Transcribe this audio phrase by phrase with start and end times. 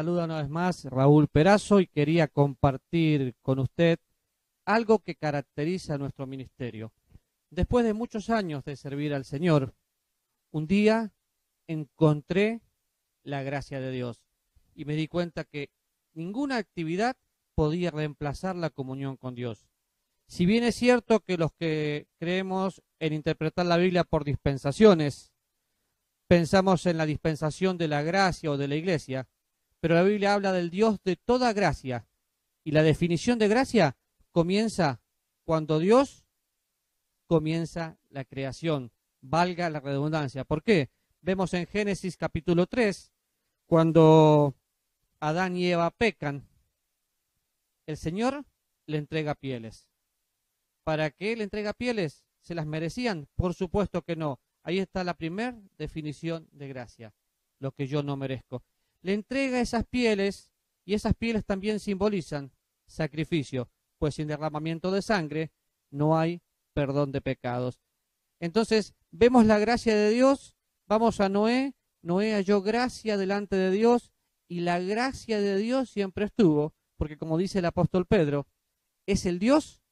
[0.00, 3.98] saluda una vez más Raúl Perazo y quería compartir con usted
[4.64, 6.90] algo que caracteriza nuestro ministerio.
[7.50, 9.74] Después de muchos años de servir al Señor,
[10.52, 11.12] un día
[11.66, 12.62] encontré
[13.24, 14.22] la gracia de Dios
[14.74, 15.68] y me di cuenta que
[16.14, 17.14] ninguna actividad
[17.54, 19.68] podía reemplazar la comunión con Dios.
[20.26, 25.34] Si bien es cierto que los que creemos en interpretar la Biblia por dispensaciones,
[26.26, 29.28] pensamos en la dispensación de la gracia o de la iglesia,
[29.80, 32.06] pero la Biblia habla del Dios de toda gracia.
[32.62, 33.96] Y la definición de gracia
[34.30, 35.00] comienza
[35.44, 36.26] cuando Dios
[37.26, 38.92] comienza la creación.
[39.22, 40.44] Valga la redundancia.
[40.44, 40.90] ¿Por qué?
[41.22, 43.12] Vemos en Génesis capítulo 3,
[43.66, 44.54] cuando
[45.18, 46.46] Adán y Eva pecan,
[47.86, 48.44] el Señor
[48.86, 49.88] le entrega pieles.
[50.84, 52.24] ¿Para qué le entrega pieles?
[52.40, 53.28] ¿Se las merecían?
[53.36, 54.40] Por supuesto que no.
[54.62, 57.14] Ahí está la primera definición de gracia,
[57.58, 58.62] lo que yo no merezco
[59.02, 60.50] le entrega esas pieles
[60.84, 62.52] y esas pieles también simbolizan
[62.86, 65.52] sacrificio, pues sin derramamiento de sangre
[65.90, 67.80] no hay perdón de pecados.
[68.40, 70.56] Entonces, vemos la gracia de Dios,
[70.86, 74.12] vamos a Noé, Noé halló gracia delante de Dios
[74.48, 78.46] y la gracia de Dios siempre estuvo, porque como dice el apóstol Pedro,
[79.06, 79.82] es el Dios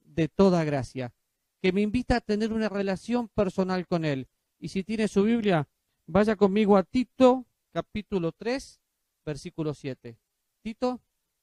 [0.00, 1.12] de toda gracia,
[1.60, 4.28] que me invita a tener una relación personal con Él.
[4.58, 5.68] Y si tiene su Biblia,
[6.06, 8.80] vaya conmigo a Tito capítulo 3,
[9.26, 10.16] versículo 7.
[10.62, 11.02] Tito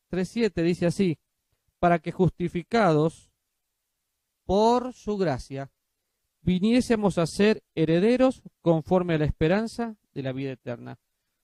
[0.09, 1.19] 3.7 dice así,
[1.77, 3.29] para que justificados
[4.45, 5.73] por su gracia
[6.41, 10.99] viniésemos a ser herederos conforme a la esperanza de la vida eterna.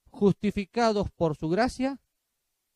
[0.10, 2.00] Justificados por su gracia,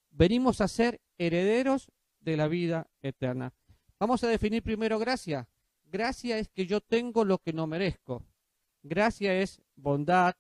[0.10, 3.54] venimos a ser herederos de la vida eterna.
[4.00, 5.48] Vamos a definir primero gracia.
[5.86, 8.26] Gracia es que yo tengo lo que no merezco.
[8.84, 10.36] Gracia es bondad,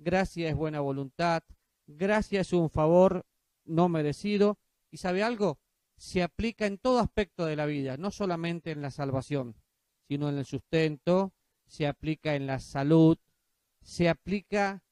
[0.00, 1.42] gracia es buena voluntad,
[1.86, 3.24] gracia es un favor
[3.64, 4.58] no merecido.
[4.90, 5.60] ¿Y sabe algo?
[5.96, 9.54] Se aplica en todo aspecto de la vida, no solamente en la salvación,
[10.08, 11.32] sino en el sustento,
[11.66, 13.18] se aplica en la salud,
[13.82, 14.82] se aplica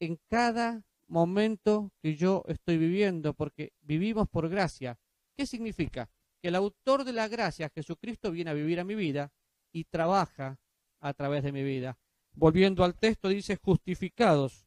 [0.00, 4.98] en cada momento que yo estoy viviendo, porque vivimos por gracia.
[5.36, 6.10] ¿Qué significa?
[6.40, 9.32] Que el autor de la gracia, Jesucristo, viene a vivir a mi vida
[9.72, 10.58] y trabaja
[11.00, 11.98] a través de mi vida.
[12.32, 14.66] Volviendo al texto, dice justificados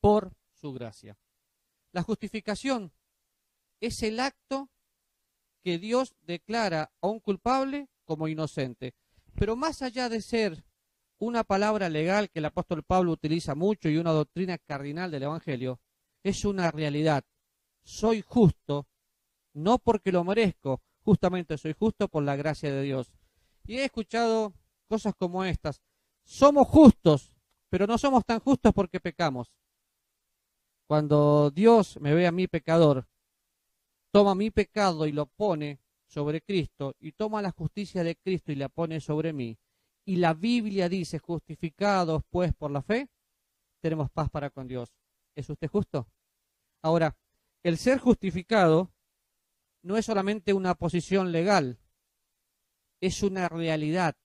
[0.00, 1.18] por su gracia.
[1.92, 2.92] La justificación
[3.80, 4.70] es el acto
[5.62, 8.94] que Dios declara a un culpable como inocente.
[9.34, 10.64] Pero más allá de ser
[11.18, 15.80] una palabra legal que el apóstol Pablo utiliza mucho y una doctrina cardinal del Evangelio,
[16.22, 17.24] es una realidad.
[17.84, 18.88] Soy justo,
[19.52, 23.12] no porque lo merezco, justamente soy justo por la gracia de Dios.
[23.64, 24.54] Y he escuchado
[24.88, 25.80] cosas como estas
[26.24, 27.34] somos justos,
[27.68, 29.52] pero no somos tan justos porque pecamos.
[30.86, 33.06] Cuando Dios me ve a mí pecador,
[34.10, 38.56] toma mi pecado y lo pone sobre Cristo y toma la justicia de Cristo y
[38.56, 39.58] la pone sobre mí.
[40.04, 43.08] Y la Biblia dice, justificados pues por la fe,
[43.80, 44.92] tenemos paz para con Dios.
[45.34, 46.06] ¿Es usted justo?
[46.82, 47.16] Ahora,
[47.62, 48.92] el ser justificado
[49.82, 51.78] no es solamente una posición legal,
[53.00, 54.16] es una realidad.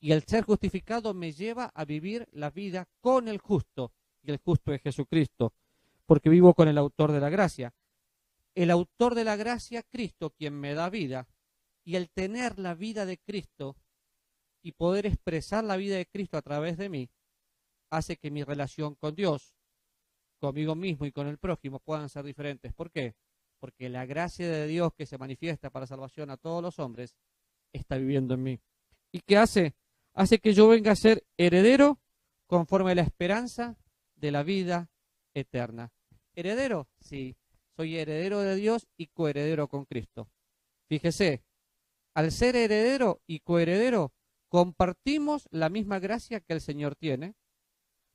[0.00, 3.92] Y el ser justificado me lleva a vivir la vida con el justo.
[4.22, 5.52] Y el justo es Jesucristo,
[6.06, 7.74] porque vivo con el autor de la gracia.
[8.54, 11.28] El autor de la gracia, Cristo, quien me da vida.
[11.84, 13.76] Y el tener la vida de Cristo
[14.62, 17.10] y poder expresar la vida de Cristo a través de mí,
[17.90, 19.54] hace que mi relación con Dios,
[20.38, 22.72] conmigo mismo y con el prójimo puedan ser diferentes.
[22.72, 23.14] ¿Por qué?
[23.58, 27.16] Porque la gracia de Dios que se manifiesta para salvación a todos los hombres
[27.72, 28.60] está viviendo en mí.
[29.12, 29.74] ¿Y qué hace?
[30.14, 32.00] Hace que yo venga a ser heredero
[32.46, 33.76] conforme a la esperanza
[34.16, 34.90] de la vida
[35.34, 35.92] eterna.
[36.34, 36.88] ¿Heredero?
[37.00, 37.36] Sí,
[37.76, 40.28] soy heredero de Dios y coheredero con Cristo.
[40.88, 41.44] Fíjese,
[42.14, 44.12] al ser heredero y coheredero,
[44.48, 47.36] compartimos la misma gracia que el Señor tiene,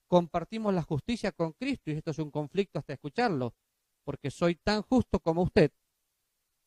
[0.06, 3.54] compartimos la justicia con Cristo, y esto es un conflicto hasta escucharlo,
[4.04, 5.72] porque soy tan justo como usted,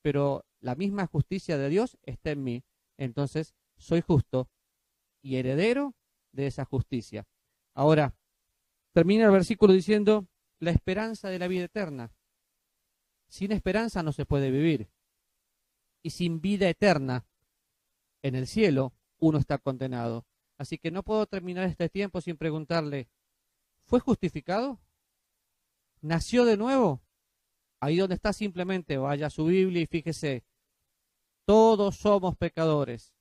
[0.02, 2.64] pero la misma justicia de Dios está en mí,
[2.98, 4.50] entonces soy justo
[5.22, 5.96] y heredero
[6.32, 7.28] de esa justicia.
[7.74, 8.16] Ahora,
[8.94, 10.28] termina el versículo diciendo,
[10.60, 12.12] la esperanza de la vida eterna.
[13.28, 14.90] Sin esperanza no se puede vivir.
[16.02, 17.26] Y sin vida eterna
[18.22, 20.26] en el cielo, uno está condenado.
[20.58, 23.08] Así que no puedo terminar este tiempo sin preguntarle,
[23.86, 24.80] ¿fue justificado?
[26.02, 27.02] ¿Nació de nuevo?
[27.80, 30.44] Ahí donde está simplemente vaya a su Biblia y fíjese,
[31.46, 33.14] todos somos pecadores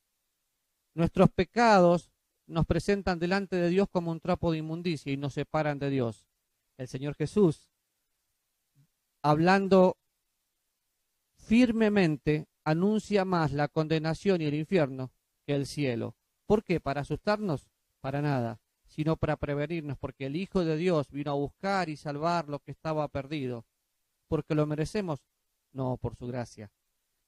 [0.99, 2.11] Nuestros pecados
[2.49, 6.27] nos presentan delante de Dios como un trapo de inmundicia y nos separan de Dios.
[6.77, 7.71] El Señor Jesús
[9.23, 9.97] hablando
[11.37, 15.12] firmemente, anuncia más la condenación y el infierno
[15.47, 16.17] que el cielo.
[16.47, 16.81] ¿Por qué?
[16.81, 17.69] ¿Para asustarnos?
[18.01, 18.59] Para nada,
[18.89, 22.73] sino para prevenirnos, porque el Hijo de Dios vino a buscar y salvar lo que
[22.73, 23.65] estaba perdido.
[24.27, 25.21] ¿Porque lo merecemos?
[25.71, 26.73] No, por su gracia.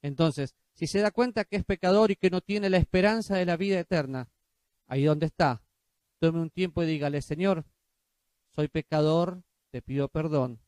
[0.01, 3.45] Entonces, si se da cuenta que es pecador y que no tiene la esperanza de
[3.45, 4.29] la vida eterna,
[4.87, 5.61] ahí donde está,
[6.19, 7.65] tome un tiempo y dígale, Señor,
[8.49, 10.59] soy pecador, te pido perdón.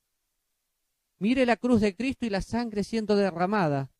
[1.19, 3.91] Mire la cruz de Cristo y la sangre siendo derramada.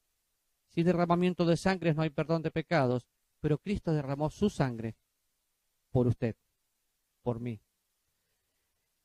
[0.69, 3.07] Sin derramamiento de sangre no hay perdón de pecados,
[3.39, 4.95] pero Cristo derramó su sangre
[5.91, 6.35] por usted,
[7.21, 7.61] por mí.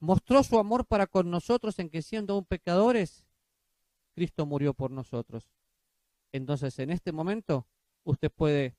[0.01, 3.25] Mostró su amor para con nosotros en que siendo aún pecadores,
[4.15, 5.51] Cristo murió por nosotros.
[6.33, 7.67] Entonces, en este momento,
[8.05, 8.77] usted puede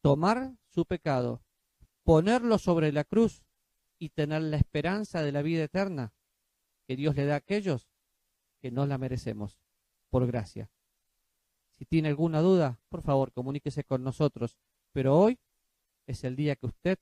[0.00, 1.42] tomar su pecado,
[2.02, 3.42] ponerlo sobre la cruz
[3.98, 6.12] y tener la esperanza de la vida eterna
[6.86, 7.88] que Dios le da a aquellos
[8.60, 9.60] que no la merecemos,
[10.10, 10.70] por gracia.
[11.78, 14.58] Si tiene alguna duda, por favor, comuníquese con nosotros.
[14.92, 15.38] Pero hoy
[16.06, 16.98] es el día que usted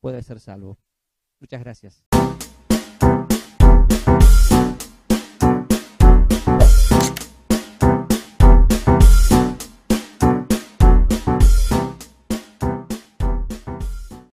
[0.00, 0.78] puede ser salvo.
[1.38, 2.15] Muchas gracias.